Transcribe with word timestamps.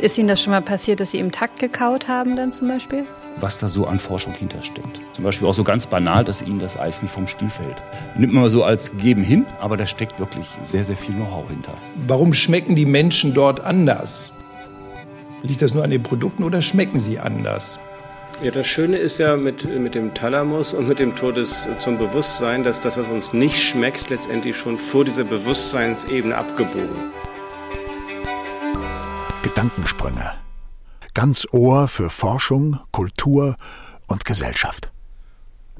Ist 0.00 0.16
Ihnen 0.18 0.28
das 0.28 0.42
schon 0.42 0.52
mal 0.52 0.62
passiert, 0.62 1.00
dass 1.00 1.10
Sie 1.10 1.18
im 1.18 1.32
Takt 1.32 1.58
gekaut 1.58 2.08
haben 2.08 2.36
dann 2.36 2.52
zum 2.52 2.68
Beispiel? 2.68 3.04
was 3.40 3.58
da 3.58 3.68
so 3.68 3.86
an 3.86 3.98
Forschung 3.98 4.34
hintersteckt. 4.34 5.00
Zum 5.12 5.24
Beispiel 5.24 5.46
auch 5.46 5.54
so 5.54 5.64
ganz 5.64 5.86
banal, 5.86 6.24
dass 6.24 6.42
ihnen 6.42 6.58
das 6.58 6.78
Eis 6.78 7.02
nicht 7.02 7.12
vom 7.12 7.26
Stiel 7.26 7.50
fällt. 7.50 7.76
Nimmt 8.16 8.32
man 8.32 8.48
so 8.50 8.64
als 8.64 8.96
geben 8.96 9.22
hin, 9.22 9.46
aber 9.60 9.76
da 9.76 9.86
steckt 9.86 10.18
wirklich 10.18 10.48
sehr, 10.62 10.84
sehr 10.84 10.96
viel 10.96 11.14
Know-how 11.14 11.48
hinter. 11.48 11.74
Warum 12.06 12.32
schmecken 12.32 12.74
die 12.74 12.86
Menschen 12.86 13.34
dort 13.34 13.60
anders? 13.60 14.32
Liegt 15.42 15.62
das 15.62 15.74
nur 15.74 15.84
an 15.84 15.90
den 15.90 16.02
Produkten 16.02 16.42
oder 16.42 16.62
schmecken 16.62 16.98
sie 17.00 17.18
anders? 17.18 17.78
Ja, 18.42 18.50
das 18.50 18.66
Schöne 18.66 18.98
ist 18.98 19.18
ja 19.18 19.36
mit, 19.36 19.64
mit 19.64 19.94
dem 19.94 20.14
Thalamus 20.14 20.74
und 20.74 20.86
mit 20.86 20.98
dem 20.98 21.16
Todes 21.16 21.68
zum 21.78 21.98
Bewusstsein, 21.98 22.62
dass 22.62 22.80
das, 22.80 22.96
was 22.96 23.08
uns 23.08 23.32
nicht 23.32 23.58
schmeckt, 23.58 24.10
letztendlich 24.10 24.56
schon 24.56 24.78
vor 24.78 25.04
dieser 25.04 25.24
Bewusstseinsebene 25.24 26.36
abgebogen. 26.36 27.17
Gedankensprünge. 29.42 30.34
Ganz 31.14 31.46
Ohr 31.52 31.88
für 31.88 32.10
Forschung, 32.10 32.80
Kultur 32.92 33.56
und 34.08 34.24
Gesellschaft. 34.24 34.90